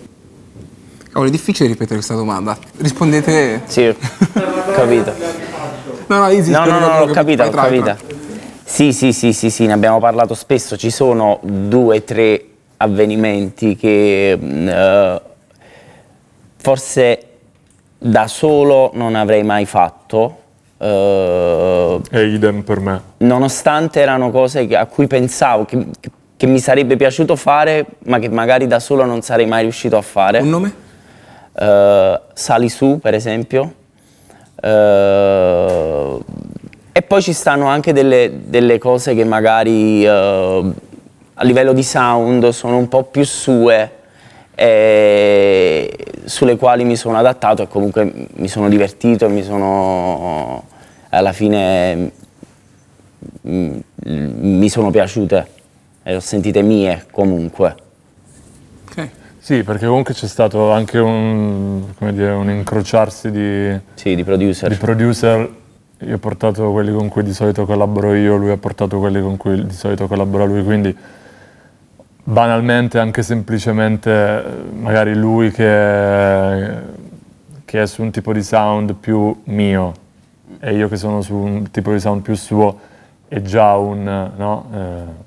[1.11, 2.57] Cavolo, è difficile ripetere questa domanda.
[2.77, 3.61] Rispondete...
[3.65, 3.95] Sì, ho
[4.73, 5.13] capito.
[6.07, 6.51] No, no, easy.
[6.51, 7.97] No, no, no, l'ho capita, l'ho capita.
[8.63, 10.75] Sì, sì, sì, sì, sì, ne abbiamo parlato spesso.
[10.75, 12.45] Ci sono due, tre
[12.77, 15.21] avvenimenti che mh, eh,
[16.57, 17.27] forse
[17.99, 20.41] da solo non avrei mai fatto.
[20.83, 23.01] Eh, E idem per me.
[23.17, 28.27] nonostante erano cose che- a cui pensavo che, che- mi sarebbe piaciuto fare, ma che
[28.27, 30.39] magari da solo non sarei mai riuscito a fare.
[30.39, 30.73] Un nome?
[31.57, 33.73] Eh, Sali su, per esempio.
[34.61, 36.17] Eh,
[36.91, 40.71] e poi ci stanno anche delle, delle cose che magari eh,
[41.33, 43.91] a livello di sound sono un po' più sue,
[44.55, 50.63] e sulle quali mi sono adattato e comunque mi sono divertito e mi sono
[51.13, 52.11] alla fine
[53.47, 55.47] mm, mi sono piaciute
[56.03, 57.75] e le ho sentite mie comunque.
[59.43, 64.69] Sì, perché comunque c'è stato anche un, come dire, un incrociarsi di, Sì, di producer.
[64.69, 65.49] di producer.
[65.99, 69.35] Io ho portato quelli con cui di solito collaboro io, lui ha portato quelli con
[69.35, 70.95] cui di solito collabora lui, quindi
[72.23, 74.43] banalmente, anche semplicemente,
[74.79, 76.71] magari lui che,
[77.65, 80.02] che è su un tipo di sound più mio
[80.65, 82.79] e io che sono su un tipo di sound più suo,
[83.27, 84.65] è già un, no?
[84.73, 85.21] Eh,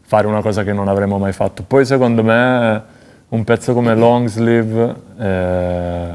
[0.00, 1.62] fare una cosa che non avremmo mai fatto.
[1.66, 2.82] Poi secondo me
[3.28, 6.08] un pezzo come Long Sleeve, eh,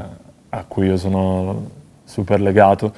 [0.48, 1.70] a cui io sono
[2.02, 2.92] super legato,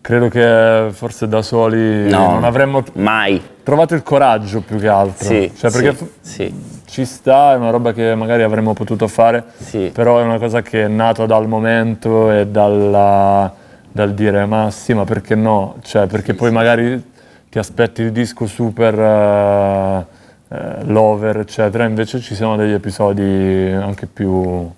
[0.00, 2.30] credo che forse da soli No.
[2.30, 3.40] non avremmo Mai.
[3.62, 5.26] trovato il coraggio più che altro.
[5.26, 6.80] Sì, Cioè, perché sì, sì.
[6.86, 9.90] ci sta, è una roba che magari avremmo potuto fare, Sì.
[9.92, 13.60] però è una cosa che è nata dal momento e dalla-
[13.92, 15.76] dal dire ma sì, ma perché no?
[15.82, 17.10] Cioè, perché poi magari
[17.50, 20.06] ti aspetti il disco super eh,
[20.48, 24.70] eh, lover, eccetera, invece ci sono degli episodi anche più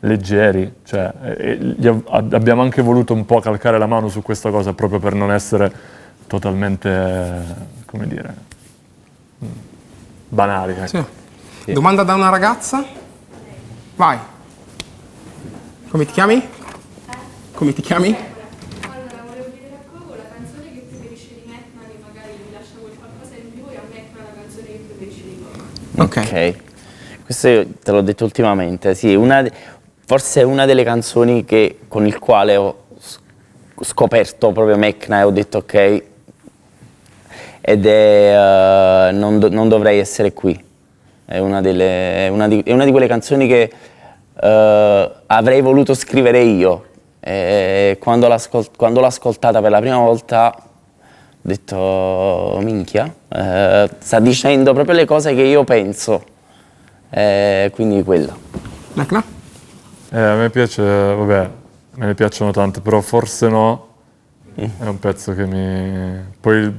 [0.00, 4.72] leggeri, cioè, e- e abbiamo anche voluto un po' calcare la mano su questa cosa
[4.72, 5.72] proprio per non essere
[6.26, 7.42] totalmente,
[7.86, 8.34] come dire,
[10.28, 10.74] banali.
[10.78, 11.06] ecco.
[11.64, 11.72] Sì.
[11.72, 12.84] Domanda da una ragazza?
[13.96, 14.18] Vai.
[15.90, 16.46] Come ti chiami?
[17.54, 18.14] Come ti chiami?
[18.82, 22.74] Allora, volevo chiedere a Coco la canzone che preferisce di Metna, che magari vi lascia
[22.80, 25.64] quel qualcosa in più, e a Metna la canzone che preferisce di Coco.
[25.98, 26.54] Ok.
[27.24, 29.44] Questo te l'ho detto ultimamente, sì, una
[30.06, 32.84] forse è una delle canzoni che- con il quale ho
[33.82, 36.02] scoperto proprio Mecna e ho detto ok,
[37.60, 40.58] ed è eh, non, do- non dovrei essere qui.
[41.26, 43.70] È una, delle- è una di, è una di quelle canzoni che
[44.40, 46.86] eh, avrei voluto scrivere io.
[47.20, 50.56] E quando, l'ascol- quando l'ho ascoltata per la prima volta
[51.40, 56.24] ho detto, minchia, eh, sta dicendo proprio le cose che io penso.
[57.10, 58.36] Eh, quindi quella.
[58.94, 59.22] Lacna?
[60.10, 61.50] Eh, a me piace, vabbè,
[61.94, 63.86] me ne piacciono tante, però forse no.
[64.54, 66.20] È un pezzo che mi...
[66.40, 66.76] Poi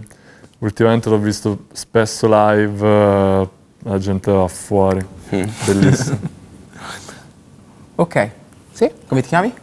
[0.59, 3.49] ultimamente l'ho visto spesso live, eh,
[3.83, 5.05] la gente va fuori.
[5.65, 6.37] Bellissimo.
[7.99, 8.29] Ok.
[8.71, 8.89] Sì?
[9.07, 9.53] Come ti chiami?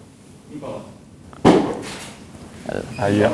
[2.97, 3.31] Aia.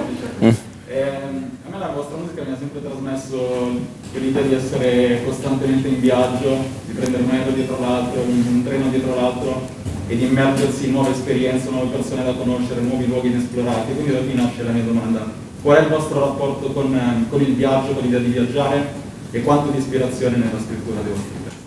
[0.93, 6.01] Ehm, a me la vostra musica mi ha sempre trasmesso quell'idea di essere costantemente in
[6.01, 9.63] viaggio, di prendere un aereo dietro l'altro, un, treno dietro l'altro
[10.07, 13.95] e di immergersi in nuove esperienze, nuove persone da conoscere, nuovi luoghi inesplorati.
[13.95, 15.25] Quindi da qui nasce la mia domanda.
[15.63, 18.93] Qual è il vostro rapporto con, con il viaggio, con l'idea di viaggiare
[19.31, 21.61] e quanto di ispirazione nella scrittura dei vostri testi?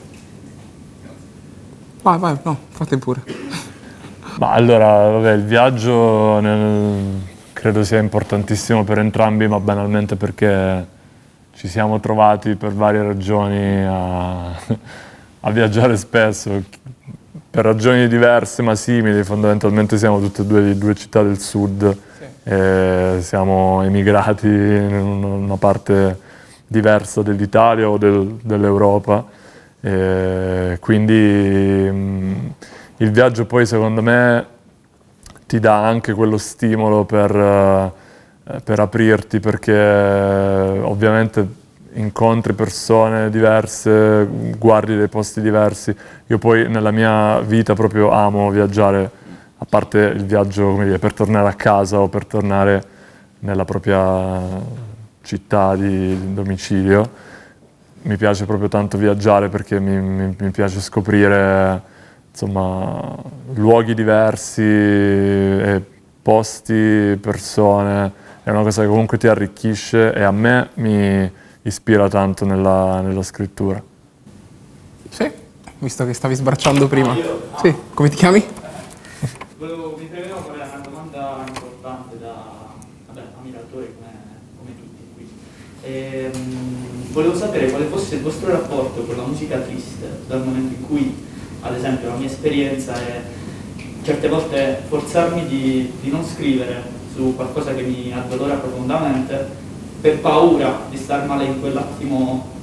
[2.04, 3.24] Vai, vai, no, fate pure.
[4.38, 7.34] Ma allora, vabbè, il viaggio nel-
[7.66, 10.86] credo sia importantissimo per entrambi, ma banalmente perché
[11.56, 14.50] ci siamo trovati per varie ragioni a,
[15.42, 16.62] a viaggiare spesso,
[17.50, 21.98] per ragioni diverse ma simili, fondamentalmente siamo tutte e due di due città del sud,
[22.44, 26.20] e siamo emigrati in un- una parte
[26.68, 29.26] diversa dell'Italia o del- dell'Europa,
[30.80, 32.54] quindi mh,
[32.98, 34.54] il viaggio poi secondo me
[35.48, 44.28] ti dà anche quello stimolo per, eh, per aprirti perché eh, ovviamente incontri persone diverse,
[44.58, 45.96] guardi dei posti diversi.
[46.28, 49.10] Io poi nella mia vita proprio amo viaggiare,
[49.58, 52.84] a parte il viaggio dire, per tornare a casa o per tornare
[53.40, 54.42] nella propria
[55.22, 57.24] città di domicilio.
[58.04, 61.94] Mi piace proprio tanto viaggiare perché mi, mi- mi piace scoprire
[62.36, 63.16] insomma,
[63.54, 65.82] luoghi diversi, e
[66.22, 68.24] posti, persone.
[68.44, 73.24] È una cosa che comunque ti arricchisce e a me mi ispira tanto nella, nella
[73.24, 73.82] scrittura.
[75.10, 75.32] Sì?
[75.80, 77.16] Visto che stavi sbracciando prima.
[77.62, 78.46] Sì, come ti chiami?
[79.58, 82.52] Volevo, mi premeva fare una domanda importante da
[83.08, 84.12] vabbè, ammiratore come,
[84.58, 85.30] come tutti qui.
[85.84, 90.86] Ehm, volevo sapere quale fosse il vostro rapporto con la musica triste, dal momento in
[90.86, 91.34] cui,
[91.66, 93.22] ad esempio, la mia esperienza è
[94.04, 96.84] certe volte forzarmi di, di non scrivere
[97.16, 99.64] su qualcosa che mi addolora profondamente
[100.00, 102.54] per paura di star male in quell'attimo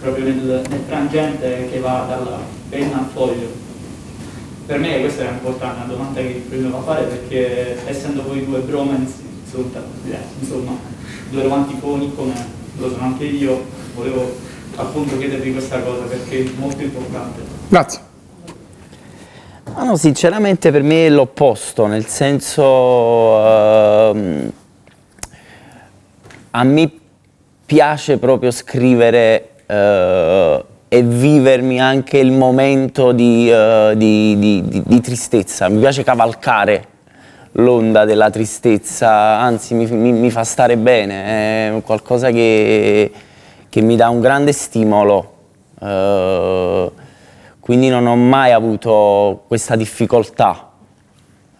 [0.00, 3.48] proprio nel, nel frangente che va dalla penna al foglio.
[4.66, 9.14] per me questa era importante, una domanda che bisognava fare perché essendo voi due bromance,
[9.44, 10.72] insomma, eh, insomma
[11.30, 12.34] due romanticoni come
[12.76, 13.64] lo sono anche io,
[13.96, 14.36] volevo
[14.76, 17.40] appunto chiedervi questa cosa perché è molto importante.
[17.68, 18.07] Grazie.
[19.78, 22.62] Ma no, sinceramente per me è l'opposto, nel senso
[23.46, 24.52] ehm,
[26.50, 26.90] a me
[27.64, 35.68] piace proprio scrivere eh, e vivermi anche il momento di, eh, di- di- di- tristezza,
[35.68, 36.84] mi piace cavalcare
[37.52, 43.12] l'onda della tristezza, anzi mi, mi- mi fa stare bene, è qualcosa che,
[43.68, 45.34] che mi dà un grande stimolo.
[47.68, 50.70] Eh, quindi non ho mai avuto questa difficoltà.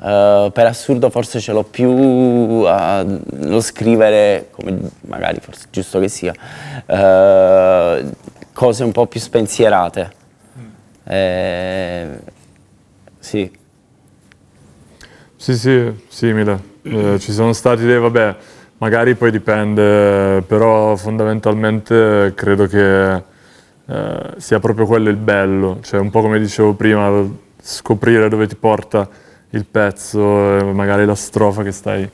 [0.01, 5.99] Eh, per assurdo forse ce l'ho più a lo scrivere, come magari forse è giusto
[5.99, 6.33] che sia,
[6.87, 8.05] eh,
[8.55, 10.13] cose un po' più spensierate.
[11.05, 12.07] Eh,
[13.19, 13.51] sì.
[15.37, 16.77] Sì, sì, simile.
[16.83, 18.35] Eh, ci sono stati dei, vabbè,
[18.79, 23.23] magari poi dipende, però fondamentalmente credo che
[23.91, 27.11] eh, sia proprio quello il bello, cioè un po' come dicevo prima,
[27.61, 29.09] scoprire dove ti porta
[29.51, 32.09] il pezzo, eh, magari la strofa che stai,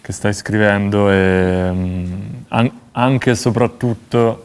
[0.00, 2.14] che stai scrivendo e mm,
[2.48, 4.44] an- anche e soprattutto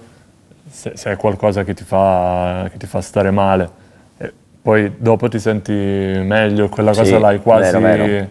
[0.69, 3.69] se, se è qualcosa che ti fa, che ti fa stare male.
[4.17, 8.29] E poi dopo ti senti meglio, quella Sì, cosa l'hai quasi vero, vero.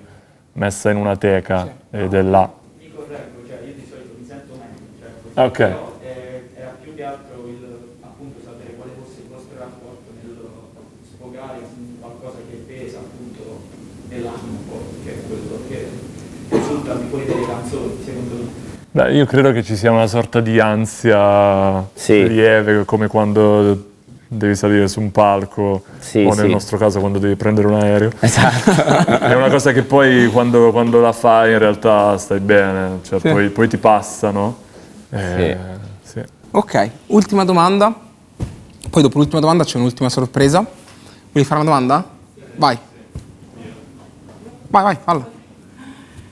[0.54, 2.50] messa in una teca ed è là.
[2.80, 5.56] Mi correggo, cioè io di solito mi sento meglio, cioè, ok.
[5.56, 10.34] però eh, era più che altro il appunto sapere quale fosse il vostro rapporto nel
[11.06, 13.62] sfogare su qualcosa che pesa appunto
[14.08, 15.86] nell'animo poi, che è quello che
[16.88, 18.66] risulta poi delle canzoni, secondo me.
[18.90, 22.26] Beh, io credo che ci sia una sorta di ansia Sì.
[22.26, 23.86] lieve, come quando
[24.30, 26.50] devi salire su un palco Sì, o nel sì.
[26.50, 28.10] nostro caso quando devi prendere un aereo.
[28.20, 28.70] Esatto.
[29.24, 33.28] È una cosa che poi quando, quando la fai in realtà stai bene, cioè Sì.
[33.28, 34.56] poi, poi ti passa, no?
[35.10, 35.56] Eh,
[36.02, 36.22] sì.
[36.50, 37.94] Ok, ultima domanda.
[38.90, 40.64] Poi dopo l'ultima domanda c'è un'ultima sorpresa.
[41.32, 42.08] Vuoi fare una domanda?
[42.56, 42.78] Vai.
[44.70, 45.26] Vai, vai, falla.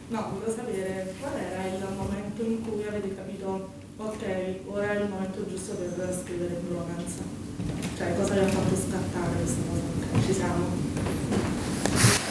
[0.08, 4.22] No, volevo sapere qual era il momento in cui avete capito, ok,
[4.68, 7.34] ora è il momento giusto per scrivere Bromance.
[7.96, 10.16] Cioè, cosa vi ha fatto scattare questa cosa?
[10.18, 10.64] Ok, ci siamo.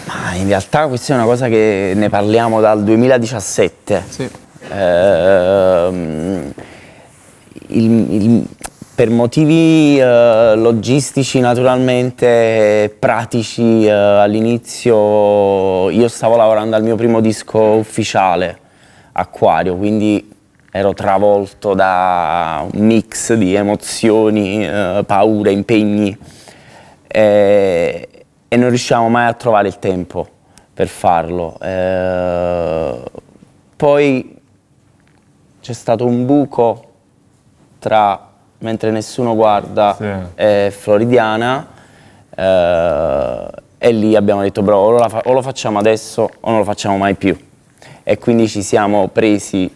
[0.07, 4.03] Ma in realtà questa è una cosa che ne parliamo dal 2017.
[4.07, 4.29] Sì.
[4.71, 6.53] Ehm,
[7.67, 8.47] il- il-
[8.95, 17.59] per motivi eh, logistici naturalmente pratici eh, all'inizio io stavo lavorando al mio primo disco
[17.59, 18.57] ufficiale
[19.11, 20.31] Acquario quindi
[20.71, 26.17] ero travolto da un mix di emozioni, eh, paure, impegni
[27.07, 28.07] e,
[28.55, 30.25] e non riuscivamo mai a trovare il tempo
[30.73, 31.57] per farlo.
[31.59, 33.01] Eh,
[33.75, 34.39] poi
[35.61, 36.83] c'è stato un buco
[37.79, 38.29] tra
[38.59, 40.09] Mentre nessuno guarda Sì.
[40.35, 41.67] e Floridiana
[42.33, 43.47] eh,
[43.77, 46.63] e lì abbiamo detto bro o, la fa- o lo facciamo adesso o non lo
[46.63, 47.37] facciamo mai più
[48.01, 49.69] e quindi ci siamo presi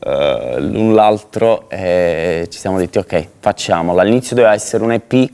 [0.00, 5.30] eh, l'un l'altro e ci siamo detti ok facciamolo all'inizio doveva essere un EP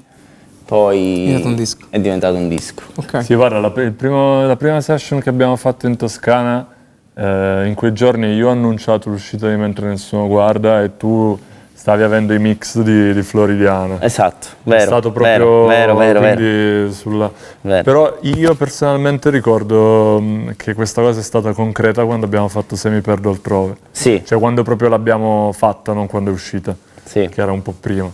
[0.65, 1.87] poi È diventato un disco.
[1.91, 3.23] è diventato un disco Ok.
[3.25, 6.67] Sì, guarda, la, il primo- la prima session che abbiamo fatto in Toscana,
[7.15, 11.39] eh, in quei giorni io ho annunciato l'uscita di Mentre Nessuno Guarda e tu
[11.75, 14.01] stavi avendo i mix di, di Floridiana.
[14.01, 16.91] esatto È vero stato vero proprio vero vero, vero.
[16.93, 17.83] sulla- Vero.
[17.83, 23.03] Però io personalmente ricordo mh, che questa cosa è stata concreta quando abbiamo fatto Semi
[23.03, 23.77] Perdo altrove.
[23.91, 27.75] sì Cioè quando proprio l'abbiamo fatta, non quando è uscita, sì che era un po'
[27.79, 28.11] prima.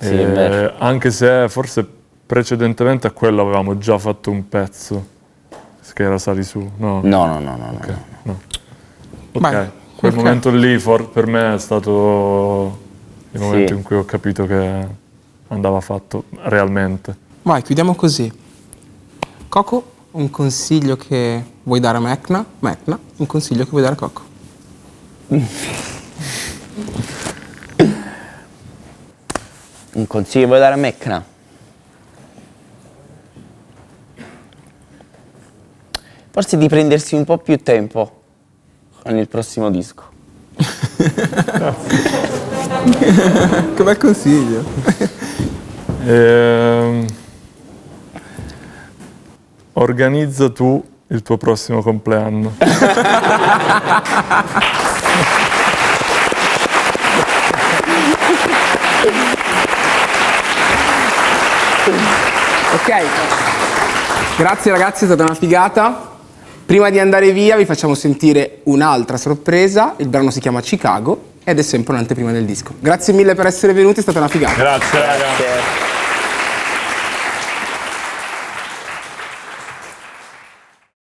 [0.00, 0.74] Sì, vero.
[0.78, 1.86] anche se forse
[2.26, 5.16] precedentemente a quello avevamo già fatto un pezzo
[5.94, 6.58] che era Sali su.
[6.76, 7.00] No.
[7.02, 7.96] no no no no, Ok, no.
[8.22, 9.40] no.
[9.40, 9.68] Vai.
[9.96, 10.18] quel Ok.
[10.18, 12.78] momento lì for- per me è stato
[13.32, 13.44] il Sì.
[13.44, 14.86] momento in cui ho capito che
[15.48, 17.16] andava fatto realmente.
[17.42, 18.30] Vai, chiudiamo così.
[19.48, 22.44] Coco, un consiglio che vuoi dare a Mecna?
[22.60, 24.22] Mecna, un consiglio che vuoi dare a Coco?
[29.98, 31.24] un consiglio vuoi dare a Mecna?
[36.30, 38.20] Forse di prendersi un po' più tempo
[39.02, 40.04] con il prossimo disco.
[43.74, 44.64] Che bel consiglio.
[46.00, 47.04] Ehm,
[49.74, 52.54] organizza tu il tuo prossimo compleanno.
[62.88, 64.38] Ok.
[64.38, 66.16] Grazie ragazzi, è stata una figata.
[66.64, 69.92] Prima di andare via vi facciamo sentire un'altra sorpresa.
[69.98, 72.72] Il brano si chiama Chicago ed è sempre un'anteprima del disco.
[72.80, 74.54] Grazie mille per essere venuti, è stata una figata.
[74.54, 75.87] Grazie ragazzi.